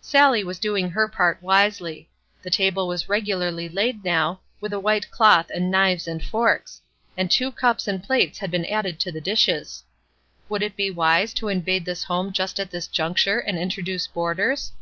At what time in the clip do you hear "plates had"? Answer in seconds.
8.02-8.50